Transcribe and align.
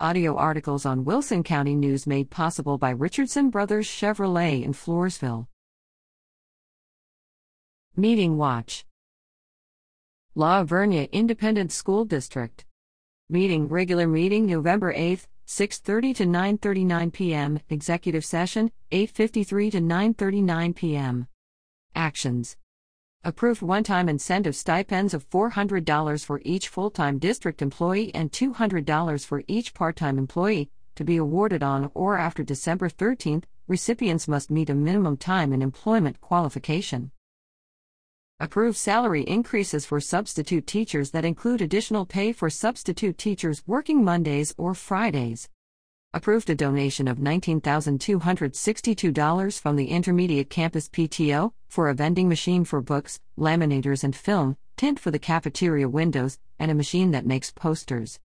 Audio 0.00 0.34
articles 0.34 0.84
on 0.84 1.04
Wilson 1.04 1.44
County 1.44 1.76
News 1.76 2.04
made 2.04 2.28
possible 2.28 2.78
by 2.78 2.90
Richardson 2.90 3.48
Brothers 3.48 3.86
Chevrolet 3.86 4.64
in 4.64 4.72
Floresville. 4.72 5.46
Meeting 7.94 8.36
Watch 8.36 8.84
La 10.34 10.64
Vernia 10.64 11.08
Independent 11.12 11.70
School 11.70 12.04
District. 12.04 12.64
Meeting 13.30 13.68
regular 13.68 14.08
meeting 14.08 14.46
November 14.46 14.92
8, 14.96 15.28
6:30 15.46 16.16
to 16.16 16.24
9:39 16.24 17.12
p.m. 17.12 17.60
Executive 17.70 18.24
session 18.24 18.72
8:53 18.90 19.70
to 19.70 19.80
9:39 19.80 20.74
p.m. 20.74 21.28
Actions. 21.94 22.56
Approved 23.26 23.62
one-time 23.62 24.10
incentive 24.10 24.54
stipends 24.54 25.14
of 25.14 25.26
$400 25.30 26.22
for 26.26 26.42
each 26.44 26.68
full-time 26.68 27.18
district 27.18 27.62
employee 27.62 28.14
and 28.14 28.30
$200 28.30 29.24
for 29.24 29.42
each 29.48 29.72
part-time 29.72 30.18
employee 30.18 30.68
to 30.94 31.04
be 31.04 31.16
awarded 31.16 31.62
on 31.62 31.90
or 31.94 32.18
after 32.18 32.44
December 32.44 32.90
13. 32.90 33.42
Recipients 33.66 34.28
must 34.28 34.50
meet 34.50 34.68
a 34.68 34.74
minimum 34.74 35.16
time 35.16 35.54
and 35.54 35.62
employment 35.62 36.20
qualification. 36.20 37.12
Approve 38.40 38.76
salary 38.76 39.22
increases 39.22 39.86
for 39.86 40.00
substitute 40.00 40.66
teachers 40.66 41.12
that 41.12 41.24
include 41.24 41.62
additional 41.62 42.04
pay 42.04 42.30
for 42.30 42.50
substitute 42.50 43.16
teachers 43.16 43.62
working 43.66 44.04
Mondays 44.04 44.54
or 44.58 44.74
Fridays. 44.74 45.48
Approved 46.14 46.48
a 46.48 46.54
donation 46.54 47.08
of 47.08 47.18
$19,262 47.18 49.60
from 49.60 49.74
the 49.74 49.88
Intermediate 49.88 50.48
Campus 50.48 50.88
PTO 50.88 51.50
for 51.66 51.88
a 51.88 51.94
vending 51.94 52.28
machine 52.28 52.64
for 52.64 52.80
books, 52.80 53.18
laminators, 53.36 54.04
and 54.04 54.14
film, 54.14 54.56
tint 54.76 55.00
for 55.00 55.10
the 55.10 55.18
cafeteria 55.18 55.88
windows, 55.88 56.38
and 56.56 56.70
a 56.70 56.74
machine 56.74 57.10
that 57.10 57.26
makes 57.26 57.50
posters. 57.50 58.20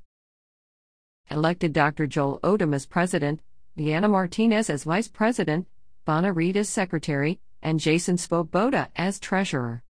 Elected 1.30 1.72
Dr. 1.72 2.06
Joel 2.06 2.40
Odom 2.42 2.74
as 2.74 2.86
president, 2.86 3.40
Deanna 3.78 4.10
Martinez 4.10 4.70
as 4.70 4.84
vice 4.84 5.08
president, 5.08 5.66
Bonna 6.06 6.32
Reed 6.34 6.56
as 6.56 6.68
secretary, 6.68 7.40
and 7.62 7.80
Jason 7.80 8.16
Svoboda 8.16 8.88
as 8.96 9.18
treasurer 9.18 9.83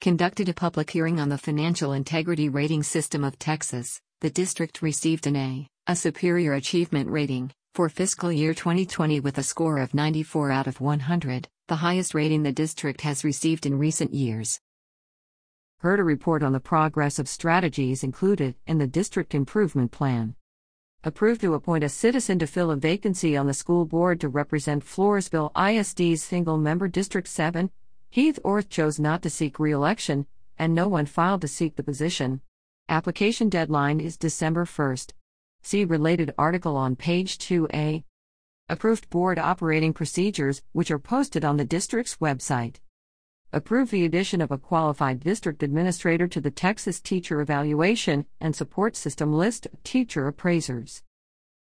conducted 0.00 0.48
a 0.48 0.54
public 0.54 0.90
hearing 0.90 1.18
on 1.18 1.28
the 1.28 1.36
Financial 1.36 1.92
Integrity 1.92 2.48
Rating 2.48 2.84
System 2.84 3.24
of 3.24 3.36
Texas. 3.36 4.00
The 4.20 4.30
district 4.30 4.80
received 4.80 5.26
an 5.26 5.34
A, 5.34 5.66
a 5.88 5.96
superior 5.96 6.52
achievement 6.52 7.10
rating, 7.10 7.50
for 7.74 7.88
fiscal 7.88 8.30
year 8.30 8.54
2020 8.54 9.18
with 9.18 9.38
a 9.38 9.42
score 9.42 9.78
of 9.78 9.94
94 9.94 10.52
out 10.52 10.68
of 10.68 10.80
100, 10.80 11.48
the 11.66 11.76
highest 11.76 12.14
rating 12.14 12.44
the 12.44 12.52
district 12.52 13.00
has 13.00 13.24
received 13.24 13.66
in 13.66 13.76
recent 13.76 14.14
years. 14.14 14.60
Heard 15.80 15.98
a 15.98 16.04
report 16.04 16.44
on 16.44 16.52
the 16.52 16.60
progress 16.60 17.18
of 17.18 17.28
strategies 17.28 18.04
included 18.04 18.54
in 18.68 18.78
the 18.78 18.86
District 18.86 19.34
Improvement 19.34 19.90
Plan. 19.90 20.36
Approved 21.02 21.40
to 21.40 21.54
appoint 21.54 21.82
a 21.82 21.88
citizen 21.88 22.38
to 22.38 22.46
fill 22.46 22.70
a 22.70 22.76
vacancy 22.76 23.36
on 23.36 23.48
the 23.48 23.54
school 23.54 23.84
board 23.84 24.20
to 24.20 24.28
represent 24.28 24.84
Floresville 24.84 25.50
ISD's 25.56 26.22
single 26.22 26.56
member 26.56 26.86
District 26.86 27.26
7, 27.26 27.70
Heath 28.10 28.38
Orth 28.42 28.70
chose 28.70 28.98
not 28.98 29.20
to 29.22 29.30
seek 29.30 29.58
re 29.58 29.70
election, 29.70 30.26
and 30.58 30.74
no 30.74 30.88
one 30.88 31.04
filed 31.04 31.42
to 31.42 31.48
seek 31.48 31.76
the 31.76 31.82
position. 31.82 32.40
Application 32.88 33.50
deadline 33.50 34.00
is 34.00 34.16
December 34.16 34.64
1st. 34.64 35.12
See 35.62 35.84
related 35.84 36.32
article 36.38 36.74
on 36.74 36.96
page 36.96 37.36
2A. 37.36 38.04
Approved 38.70 39.10
board 39.10 39.38
operating 39.38 39.92
procedures, 39.92 40.62
which 40.72 40.90
are 40.90 40.98
posted 40.98 41.44
on 41.44 41.58
the 41.58 41.66
district's 41.66 42.16
website. 42.16 42.76
Approve 43.52 43.90
the 43.90 44.06
addition 44.06 44.40
of 44.40 44.50
a 44.50 44.58
qualified 44.58 45.20
district 45.20 45.62
administrator 45.62 46.26
to 46.28 46.40
the 46.40 46.50
Texas 46.50 47.00
Teacher 47.00 47.42
Evaluation 47.42 48.24
and 48.40 48.56
Support 48.56 48.96
System 48.96 49.34
list 49.34 49.66
of 49.66 49.82
teacher 49.82 50.26
appraisers. 50.26 51.02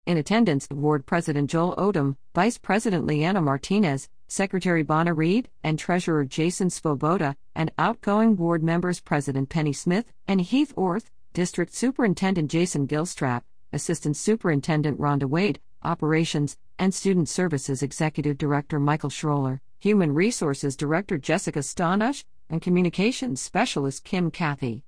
In 0.04 0.16
attendance, 0.16 0.68
Board 0.68 1.06
President 1.06 1.50
Joel 1.50 1.74
Odom, 1.74 2.16
Vice 2.36 2.58
President 2.58 3.04
Leanna 3.04 3.40
Martinez, 3.40 4.08
Secretary 4.28 4.84
Bonna 4.84 5.16
Reed, 5.16 5.48
and 5.62 5.78
Treasurer 5.78 6.24
Jason 6.24 6.68
Svoboda, 6.68 7.36
and 7.54 7.70
outgoing 7.78 8.34
board 8.34 8.62
members 8.62 9.00
President 9.00 9.48
Penny 9.48 9.72
Smith 9.72 10.12
and 10.26 10.40
Heath 10.40 10.72
Orth, 10.76 11.10
District 11.32 11.72
Superintendent 11.74 12.50
Jason 12.50 12.86
Gilstrap, 12.88 13.42
Assistant 13.72 14.16
Superintendent 14.16 14.98
Rhonda 14.98 15.24
Wade, 15.24 15.60
Operations 15.82 16.56
and 16.78 16.92
Student 16.92 17.28
Services 17.28 17.82
Executive 17.82 18.36
Director 18.36 18.80
Michael 18.80 19.10
Schroller, 19.10 19.60
Human 19.78 20.12
Resources 20.12 20.76
Director 20.76 21.18
Jessica 21.18 21.60
Stonush, 21.60 22.24
and 22.50 22.62
Communications 22.62 23.40
Specialist 23.40 24.04
Kim 24.04 24.30
Cathy. 24.30 24.84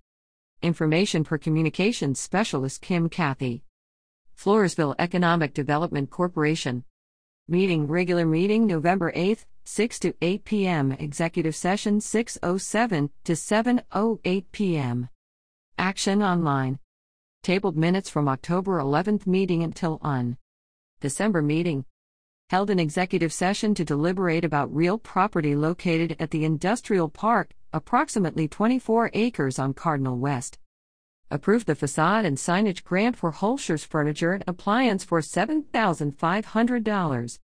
Information 0.62 1.22
per 1.22 1.38
Communications 1.38 2.18
Specialist 2.18 2.80
Kim 2.82 3.08
Cathy. 3.08 3.62
Floresville 4.36 4.94
Economic 4.98 5.54
Development 5.54 6.10
Corporation. 6.10 6.84
Meeting 7.50 7.86
regular 7.86 8.26
meeting 8.26 8.66
November 8.66 9.10
8th, 9.12 9.46
6 9.64 9.98
to 10.00 10.12
8 10.20 10.44
p.m. 10.44 10.92
Executive 10.92 11.56
session 11.56 11.98
607 11.98 13.08
to 13.24 13.34
708 13.34 14.52
p.m. 14.52 15.08
Action 15.78 16.22
online. 16.22 16.78
Tabled 17.42 17.74
minutes 17.74 18.10
from 18.10 18.28
October 18.28 18.78
11th 18.80 19.26
meeting 19.26 19.62
until 19.62 19.98
on 20.02 20.36
December 21.00 21.40
meeting. 21.40 21.86
Held 22.50 22.68
an 22.68 22.78
executive 22.78 23.32
session 23.32 23.74
to 23.76 23.82
deliberate 23.82 24.44
about 24.44 24.74
real 24.74 24.98
property 24.98 25.56
located 25.56 26.16
at 26.20 26.30
the 26.30 26.44
industrial 26.44 27.08
park, 27.08 27.54
approximately 27.72 28.46
24 28.46 29.10
acres 29.14 29.58
on 29.58 29.72
Cardinal 29.72 30.18
West 30.18 30.58
approved 31.30 31.66
the 31.66 31.74
facade 31.74 32.24
and 32.24 32.36
signage 32.36 32.84
grant 32.84 33.16
for 33.16 33.32
Holscher's 33.32 33.84
Furniture 33.84 34.32
and 34.32 34.44
Appliance 34.46 35.02
for 35.04 35.20
$7,500. 35.20 37.38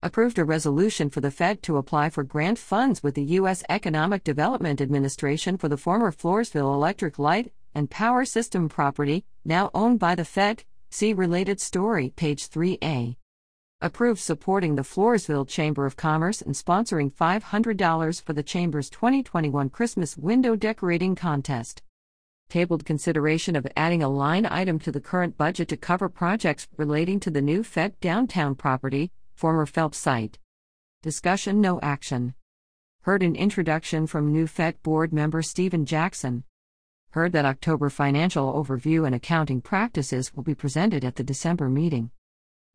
Approved 0.00 0.38
a 0.38 0.44
resolution 0.44 1.10
for 1.10 1.20
the 1.20 1.30
Fed 1.30 1.62
to 1.64 1.76
apply 1.76 2.08
for 2.10 2.22
grant 2.22 2.58
funds 2.58 3.02
with 3.02 3.16
the 3.16 3.24
U.S. 3.24 3.64
Economic 3.68 4.22
Development 4.22 4.80
Administration 4.80 5.58
for 5.58 5.68
the 5.68 5.76
former 5.76 6.12
Floresville 6.12 6.72
Electric 6.72 7.18
Light 7.18 7.52
and 7.74 7.90
Power 7.90 8.24
System 8.24 8.68
property, 8.68 9.24
now 9.44 9.72
owned 9.74 9.98
by 9.98 10.14
the 10.14 10.24
Fed. 10.24 10.62
See 10.90 11.12
related 11.12 11.60
story, 11.60 12.14
page 12.16 12.48
3a. 12.48 13.16
Approved 13.80 14.20
supporting 14.20 14.76
the 14.76 14.82
Floresville 14.82 15.46
Chamber 15.46 15.84
of 15.84 15.96
Commerce 15.96 16.40
and 16.40 16.54
sponsoring 16.54 17.12
$500 17.12 18.22
for 18.22 18.32
the 18.32 18.42
Chamber's 18.42 18.88
2021 18.88 19.68
Christmas 19.68 20.16
window 20.16 20.56
decorating 20.56 21.14
contest. 21.14 21.82
Tabled 22.48 22.86
consideration 22.86 23.56
of 23.56 23.66
adding 23.76 24.02
a 24.02 24.08
line 24.08 24.46
item 24.46 24.78
to 24.78 24.90
the 24.90 25.02
current 25.02 25.36
budget 25.36 25.68
to 25.68 25.76
cover 25.76 26.08
projects 26.08 26.66
relating 26.78 27.20
to 27.20 27.30
the 27.30 27.42
new 27.42 27.62
Fed 27.62 28.00
downtown 28.00 28.54
property, 28.54 29.12
former 29.34 29.66
Phelps 29.66 29.98
site. 29.98 30.38
Discussion 31.02 31.60
no 31.60 31.78
action. 31.82 32.32
Heard 33.02 33.22
an 33.22 33.36
introduction 33.36 34.06
from 34.06 34.32
new 34.32 34.46
FET 34.46 34.82
board 34.82 35.12
member 35.12 35.42
Stephen 35.42 35.84
Jackson. 35.84 36.44
Heard 37.10 37.32
that 37.32 37.44
October 37.44 37.90
financial 37.90 38.50
overview 38.50 39.04
and 39.04 39.14
accounting 39.14 39.60
practices 39.60 40.34
will 40.34 40.42
be 40.42 40.54
presented 40.54 41.04
at 41.04 41.16
the 41.16 41.22
December 41.22 41.68
meeting. 41.68 42.12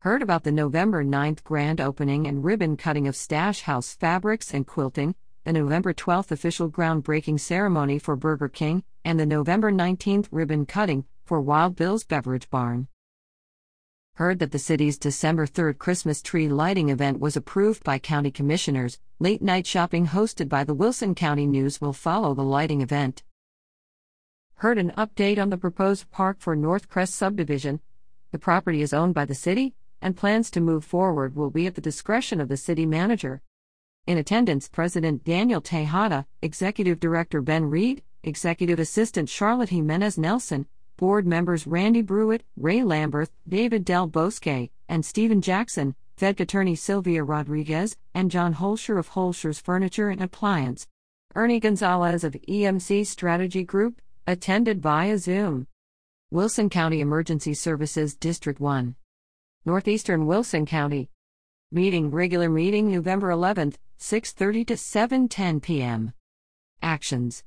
Heard 0.02 0.22
about 0.22 0.44
the 0.44 0.52
November 0.52 1.02
9th 1.02 1.42
grand 1.42 1.80
opening 1.80 2.28
and 2.28 2.44
ribbon 2.44 2.76
cutting 2.76 3.08
of 3.08 3.16
Stash 3.16 3.62
House 3.62 3.96
Fabrics 3.96 4.54
and 4.54 4.68
Quilting, 4.68 5.16
the 5.44 5.52
November 5.52 5.94
12th 5.94 6.30
official 6.30 6.70
groundbreaking 6.70 7.38
ceremony 7.38 7.98
for 7.98 8.16
Burger 8.16 8.48
King, 8.48 8.82
and 9.04 9.20
the 9.20 9.26
November 9.26 9.70
19th 9.70 10.28
ribbon 10.30 10.66
cutting 10.66 11.04
for 11.24 11.40
Wild 11.40 11.76
Bill's 11.76 12.04
Beverage 12.04 12.50
Barn. 12.50 12.88
Heard 14.14 14.38
that 14.40 14.52
the 14.52 14.58
city's 14.58 14.98
December 14.98 15.46
3rd 15.46 15.78
Christmas 15.78 16.22
tree 16.22 16.48
lighting 16.48 16.88
event 16.88 17.20
was 17.20 17.36
approved 17.36 17.84
by 17.84 17.98
county 17.98 18.30
commissioners. 18.30 18.98
Late 19.18 19.42
night 19.42 19.66
shopping 19.66 20.08
hosted 20.08 20.48
by 20.48 20.64
the 20.64 20.74
Wilson 20.74 21.14
County 21.14 21.46
News 21.46 21.80
will 21.80 21.92
follow 21.92 22.34
the 22.34 22.42
lighting 22.42 22.80
event 22.80 23.22
heard 24.64 24.78
an 24.78 24.92
update 24.96 25.38
on 25.38 25.50
the 25.50 25.58
proposed 25.58 26.10
park 26.10 26.38
for 26.40 26.56
North 26.56 26.88
Crest 26.88 27.14
subdivision. 27.14 27.80
The 28.32 28.38
property 28.38 28.80
is 28.80 28.94
owned 28.94 29.12
by 29.12 29.26
the 29.26 29.34
city, 29.34 29.74
and 30.00 30.16
plans 30.16 30.50
to 30.52 30.60
move 30.62 30.86
forward 30.86 31.36
will 31.36 31.50
be 31.50 31.66
at 31.66 31.74
the 31.74 31.82
discretion 31.82 32.40
of 32.40 32.48
the 32.48 32.56
city 32.56 32.86
manager. 32.86 33.42
In 34.06 34.18
attendance, 34.18 34.68
President 34.68 35.24
Daniel 35.24 35.62
Tejada, 35.62 36.26
Executive 36.42 37.00
Director 37.00 37.40
Ben 37.40 37.64
Reed, 37.64 38.02
Executive 38.22 38.78
Assistant 38.78 39.30
Charlotte 39.30 39.70
Jimenez 39.70 40.18
Nelson, 40.18 40.66
Board 40.98 41.26
members 41.26 41.66
Randy 41.66 42.02
Brewitt, 42.02 42.42
Ray 42.54 42.80
Lamberth, 42.80 43.30
David 43.48 43.82
Del 43.82 44.06
Bosque, 44.06 44.68
and 44.90 45.06
Stephen 45.06 45.40
Jackson, 45.40 45.94
Fed 46.18 46.38
Attorney 46.38 46.76
Sylvia 46.76 47.24
Rodriguez, 47.24 47.96
and 48.12 48.30
John 48.30 48.54
Holscher 48.54 48.98
of 48.98 49.08
Holscher's 49.08 49.58
Furniture 49.58 50.10
and 50.10 50.20
Appliance. 50.20 50.86
Ernie 51.34 51.58
Gonzalez 51.58 52.24
of 52.24 52.36
EMC 52.46 53.06
Strategy 53.06 53.64
Group, 53.64 54.02
Attended 54.26 54.82
via 54.82 55.16
Zoom. 55.16 55.66
Wilson 56.30 56.68
County 56.68 57.00
Emergency 57.00 57.54
Services 57.54 58.14
District 58.14 58.60
1. 58.60 58.96
Northeastern 59.64 60.26
Wilson 60.26 60.66
County. 60.66 61.08
Meeting 61.74 62.12
regular 62.12 62.48
meeting 62.48 62.92
November 62.92 63.30
11th, 63.30 63.78
6:30 63.98 64.64
to 64.68 64.74
7:10 64.74 65.60
p.m. 65.60 66.12
Actions. 66.80 67.42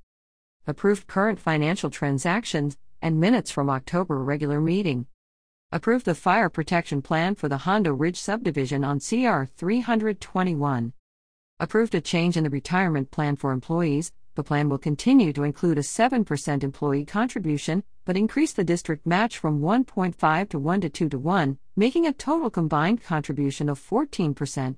Approved 0.68 1.08
current 1.08 1.40
financial 1.40 1.90
transactions 1.90 2.78
and 3.02 3.22
minutes 3.22 3.52
from 3.52 3.70
October 3.70 4.22
regular 4.22 4.60
meeting. 4.60 5.08
Approved 5.72 6.04
the 6.04 6.14
fire 6.14 6.50
protection 6.50 7.02
plan 7.02 7.36
for 7.36 7.48
the 7.48 7.60
Hondo 7.60 7.94
Ridge 7.94 8.20
subdivision 8.20 8.84
on 8.84 9.00
CR 9.00 9.46
321. 9.46 10.92
Approved 11.62 11.96
a 11.96 12.02
change 12.02 12.36
in 12.36 12.44
the 12.44 12.50
retirement 12.50 13.12
plan 13.12 13.38
for 13.38 13.54
employees, 13.54 14.12
the 14.38 14.44
plan 14.44 14.70
will 14.70 14.78
continue 14.78 15.34
to 15.34 15.44
include 15.44 15.80
a 15.80 15.82
7% 15.82 16.64
employee 16.64 17.04
contribution, 17.04 17.84
but 18.06 18.16
increase 18.16 18.54
the 18.54 18.64
district 18.64 19.06
match 19.06 19.40
from 19.40 19.62
1.5 19.62 20.50
to 20.50 20.60
1 20.60 20.82
to 20.82 20.90
2 20.90 21.10
to 21.10 21.18
1, 21.18 21.58
making 21.76 22.06
a 22.06 22.14
total 22.14 22.52
combined 22.52 23.04
contribution 23.04 23.68
of 23.68 23.80
14%. 23.80 24.78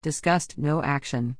Discussed 0.00 0.56
no 0.56 0.80
action. 0.80 1.36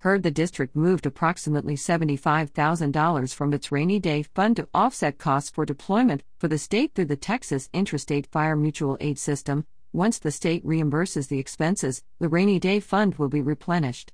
Heard 0.00 0.22
the 0.22 0.30
district 0.30 0.76
moved 0.76 1.06
approximately 1.06 1.76
$75,000 1.76 3.34
from 3.34 3.54
its 3.54 3.72
rainy 3.72 3.98
day 3.98 4.22
fund 4.22 4.56
to 4.56 4.68
offset 4.74 5.16
costs 5.16 5.48
for 5.48 5.64
deployment 5.64 6.22
for 6.36 6.48
the 6.48 6.58
state 6.58 6.94
through 6.94 7.06
the 7.06 7.16
Texas 7.16 7.70
Intrastate 7.72 8.26
Fire 8.26 8.54
Mutual 8.54 8.98
Aid 9.00 9.18
System. 9.18 9.64
Once 9.94 10.18
the 10.18 10.30
state 10.30 10.62
reimburses 10.66 11.28
the 11.28 11.38
expenses, 11.38 12.02
the 12.18 12.28
rainy 12.28 12.58
day 12.58 12.80
fund 12.80 13.14
will 13.14 13.30
be 13.30 13.40
replenished 13.40 14.12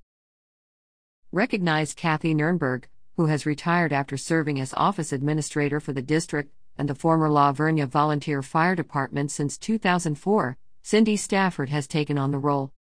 recognized 1.33 1.97
Kathy 1.97 2.35
Nernberg, 2.35 2.85
who 3.17 3.27
has 3.27 3.45
retired 3.45 3.93
after 3.93 4.17
serving 4.17 4.61
as 4.61 4.73
office 4.75 5.13
administrator 5.13 5.81
for 5.81 5.93
the 5.93 6.03
district 6.03 6.53
and 6.79 6.89
the 6.89 6.95
former 6.95 7.29
La 7.29 7.53
Vernia 7.53 7.87
Volunteer 7.87 8.43
Fire 8.43 8.75
Department 8.75 9.31
since 9.31 9.59
2004. 9.59 10.57
Cindy 10.83 11.17
Stafford 11.17 11.69
has 11.69 11.87
taken 11.87 12.17
on 12.17 12.31
the 12.31 12.39
role. 12.39 12.73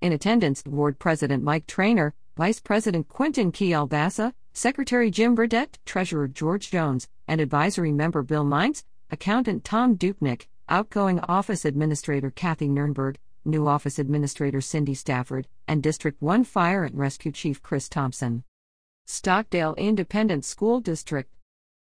In 0.00 0.12
attendance, 0.12 0.64
Ward 0.66 0.98
President 0.98 1.44
Mike 1.44 1.66
Trainer, 1.66 2.14
Vice 2.36 2.58
President 2.58 3.08
Quentin 3.08 3.52
Kielbasa, 3.52 4.32
Secretary 4.52 5.10
Jim 5.10 5.34
Burdett, 5.34 5.78
Treasurer 5.84 6.26
George 6.26 6.70
Jones, 6.70 7.08
and 7.28 7.40
Advisory 7.40 7.92
Member 7.92 8.22
Bill 8.22 8.44
Mines, 8.44 8.84
Accountant 9.10 9.62
Tom 9.64 9.96
Dupnick, 9.96 10.46
Outgoing 10.68 11.20
Office 11.20 11.64
Administrator 11.64 12.30
Kathy 12.30 12.68
Nernberg, 12.68 13.16
new 13.44 13.66
Office 13.66 13.98
Administrator 13.98 14.60
Cindy 14.60 14.94
Stafford, 14.94 15.46
and 15.68 15.82
District 15.82 16.20
1 16.20 16.44
Fire 16.44 16.84
and 16.84 16.96
Rescue 16.96 17.32
Chief 17.32 17.62
Chris 17.62 17.88
Thompson. 17.88 18.44
Stockdale 19.06 19.74
Independent 19.74 20.44
School 20.44 20.80
District. 20.80 21.30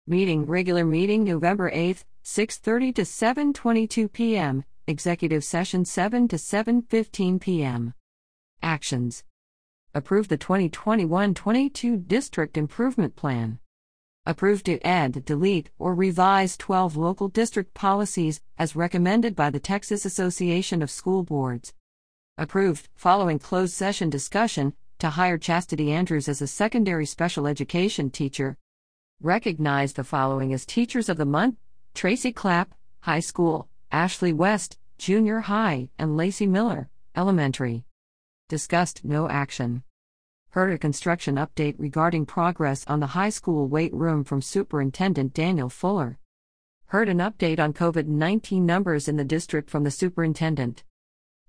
Meeting 0.06 0.46
regular 0.46 0.86
meeting 0.86 1.24
November 1.24 1.70
8, 1.74 2.04
6:30 2.24 2.96
to 2.96 3.02
7:22 3.02 4.12
p.m. 4.12 4.64
Executive 4.88 5.44
session 5.44 5.86
7 5.86 6.28
to 6.28 6.36
7:15 6.36 7.40
p.m. 7.40 7.94
Actions. 8.62 9.24
Approve 9.94 10.28
the 10.28 10.38
2021-22 10.38 12.08
District 12.08 12.58
Improvement 12.58 13.16
Plan. 13.16 13.60
Approved 14.30 14.68
to 14.68 14.80
add, 14.86 15.26
delete, 15.26 15.72
or 15.80 15.96
revise 15.96 16.56
12 16.56 16.96
local 16.96 17.30
district 17.30 17.74
policies 17.74 18.40
as 18.60 18.76
recommended 18.76 19.36
by 19.36 19.50
the 19.50 19.60
Texas 19.60 20.06
Association 20.06 20.84
of 20.84 20.92
School 20.92 21.24
Boards. 21.24 21.74
Approved, 22.38 22.90
following 22.96 23.40
closed 23.40 23.74
session 23.74 24.08
discussion, 24.08 24.74
to 25.00 25.10
hire 25.10 25.40
Chastity 25.40 25.92
Andrews 25.92 26.30
as 26.30 26.44
a 26.44 26.48
secondary 26.48 27.08
special 27.08 27.48
education 27.48 28.12
teacher. 28.12 28.56
Recognize 29.20 29.94
the 29.94 30.04
following 30.04 30.54
as 30.54 30.64
Teachers 30.64 31.10
of 31.10 31.18
the 31.18 31.26
Month 31.26 31.56
Tracy 31.96 32.32
Clapp, 32.32 32.76
High 33.00 33.22
School, 33.22 33.68
Ashley 33.92 34.32
West, 34.32 34.78
Junior 35.00 35.40
High, 35.40 35.90
and 35.98 36.16
Lacey 36.16 36.46
Miller, 36.46 36.92
Elementary. 37.16 37.84
Discussed 38.48 39.04
no 39.04 39.28
action. 39.28 39.82
Heard 40.54 40.74
a 40.74 40.80
construction 40.80 41.36
update 41.36 41.76
regarding 41.78 42.26
progress 42.26 42.84
on 42.88 43.00
the 43.00 43.14
high 43.14 43.30
school 43.30 43.68
weight 43.68 43.94
room 43.94 44.24
from 44.24 44.42
Superintendent 44.42 45.32
Daniel 45.32 45.70
Fuller. 45.70 46.18
Heard 46.88 47.08
an 47.08 47.20
update 47.20 47.60
on 47.60 47.72
COVID 47.72 48.08
19 48.08 48.66
numbers 48.66 49.08
in 49.08 49.16
the 49.16 49.24
district 49.24 49.70
from 49.70 49.84
the 49.84 49.92
superintendent. 49.92 50.84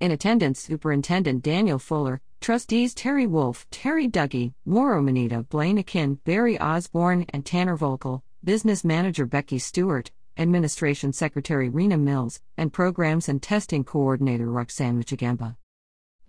In 0.01 0.11
attendance, 0.11 0.61
Superintendent 0.61 1.43
Daniel 1.43 1.79
Fuller, 1.79 2.21
Trustees 2.43 2.93
Terry 2.93 3.27
Wolf, 3.27 3.67
Terry 3.71 4.07
Dougie, 4.07 4.53
Mauro 4.67 5.01
Manita, 5.01 5.45
Blaine 5.45 5.79
Akin, 5.79 6.17
Barry 6.27 6.61
Osborne, 6.61 7.25
and 7.31 7.47
Tanner 7.47 7.79
Volkel, 7.79 8.21
Business 8.45 8.85
Manager 8.85 9.25
Becky 9.25 9.59
Stewart, 9.59 10.11
Administration 10.37 11.15
Secretary 11.15 11.71
Rena 11.71 11.97
Mills, 11.97 12.43
and 12.59 12.71
Programs 12.71 13.31
and 13.31 13.43
Testing 13.43 13.83
Coordinator 13.83 14.51
Roxanne 14.51 15.03
Michigamba. 15.03 15.57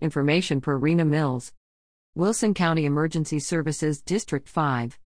Information 0.00 0.62
per 0.62 0.78
Rena 0.78 1.04
Mills. 1.04 1.52
Wilson 2.14 2.52
County 2.52 2.84
Emergency 2.84 3.38
Services 3.38 4.02
District 4.02 4.46
5. 4.46 4.98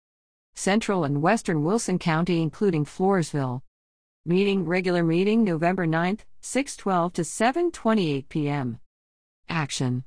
Central 0.54 1.04
and 1.04 1.20
Western 1.20 1.62
Wilson 1.62 1.98
County, 1.98 2.40
including 2.40 2.86
Floresville. 2.86 3.60
Meeting 4.24 4.64
regular 4.64 5.04
meeting 5.04 5.44
November 5.44 5.86
9th, 5.86 6.20
6:12 6.40 7.12
to 7.12 7.20
7:28 7.20 8.28
p.m. 8.30 8.78
Action. 9.50 10.04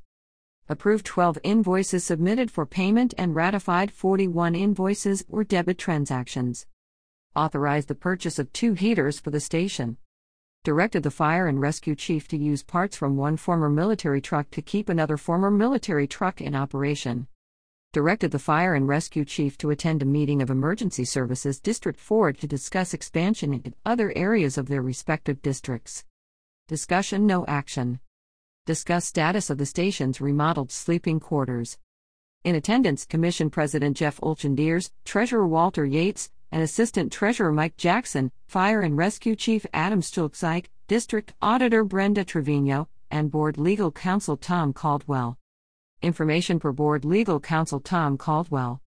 Approved 0.68 1.06
12 1.06 1.38
invoices 1.44 2.04
submitted 2.04 2.50
for 2.50 2.66
payment 2.66 3.14
and 3.16 3.36
ratified 3.36 3.92
41 3.92 4.56
invoices 4.56 5.24
or 5.30 5.44
debit 5.44 5.78
transactions. 5.78 6.66
Authorized 7.36 7.90
the 7.90 7.94
purchase 7.94 8.40
of 8.40 8.52
two 8.52 8.74
heaters 8.74 9.20
for 9.20 9.30
the 9.30 9.40
station 9.40 9.98
directed 10.64 11.04
the 11.04 11.12
fire 11.12 11.48
and 11.48 11.62
rescue 11.62 11.96
chief 11.96 12.28
to 12.28 12.38
use 12.38 12.64
parts 12.64 12.98
from 12.98 13.16
one 13.16 13.38
former 13.38 13.70
military 13.70 14.20
truck 14.20 14.50
to 14.52 14.62
keep 14.62 14.90
another 14.90 15.18
former 15.18 15.50
military 15.50 16.08
truck 16.08 16.42
in 16.42 16.56
operation. 16.56 17.28
Directed 17.94 18.32
the 18.32 18.40
fire 18.40 18.74
and 18.74 18.88
rescue 18.88 19.24
chief 19.24 19.58
to 19.60 19.70
attend 19.70 20.02
a 20.02 20.06
meeting 20.06 20.42
of 20.42 20.50
Emergency 20.50 21.06
Services 21.06 21.60
District 21.60 22.00
4 22.00 22.34
to 22.34 22.48
discuss 22.48 22.94
expansion 22.94 23.54
into 23.54 23.74
other 23.86 24.12
areas 24.16 24.58
of 24.58 24.68
their 24.68 24.82
respective 24.82 25.42
districts. 25.42 26.04
Discussion 26.68 27.26
No 27.26 27.46
action. 27.48 28.00
discuss 28.66 29.06
status 29.06 29.50
of 29.50 29.58
the 29.58 29.66
station's 29.66 30.20
remodeled 30.20 30.72
sleeping 30.72 31.22
quarters. 31.22 31.78
In 32.44 32.56
attendance, 32.56 33.06
Commission 33.06 33.50
President 33.50 33.96
Jeff 33.96 34.20
Olchendiers, 34.20 34.92
Treasurer 35.06 35.48
Walter 35.48 35.86
Yates, 35.86 36.30
and 36.52 36.62
Assistant 36.62 37.12
Treasurer 37.12 37.52
Mike 37.52 37.78
Jackson, 37.78 38.32
Fire 38.48 38.82
and 38.82 38.98
Rescue 38.98 39.36
Chief 39.36 39.66
Adam 39.74 40.02
Stulpzike, 40.02 40.66
District 40.88 41.34
Auditor 41.42 41.84
Brenda 41.84 42.24
Trevino, 42.24 42.88
and 43.12 43.30
Board 43.32 43.58
Legal 43.58 43.92
Counsel 43.92 44.38
Tom 44.38 44.74
Caldwell. 44.74 45.38
Information 46.02 46.60
per 46.60 46.72
Board 46.72 47.04
Legal 47.06 47.40
Counsel 47.40 47.80
Tom 47.80 48.18
Caldwell. 48.18 48.82